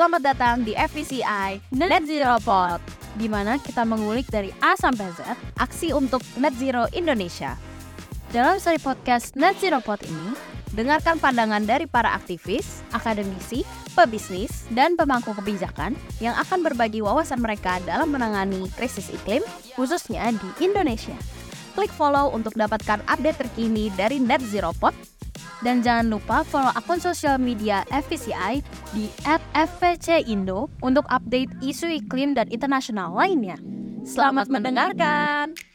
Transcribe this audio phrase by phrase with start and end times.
[0.00, 2.80] Selamat datang di FVCI Net Zero Pod,
[3.20, 7.52] di mana kita mengulik dari A sampai Z aksi untuk Net Zero Indonesia.
[8.32, 10.32] Dalam seri podcast Net Zero Pod ini,
[10.72, 13.60] dengarkan pandangan dari para aktivis, akademisi,
[13.92, 19.44] pebisnis, dan pemangku kebijakan yang akan berbagi wawasan mereka dalam menangani krisis iklim,
[19.76, 21.20] khususnya di Indonesia.
[21.76, 24.96] Klik follow untuk dapatkan update terkini dari Net Zero Pod
[25.60, 28.64] dan jangan lupa follow akun sosial media FVCI
[28.96, 29.06] di
[29.54, 33.56] @fvcindo untuk update isu iklim dan internasional lainnya.
[34.04, 35.69] Selamat mendengarkan.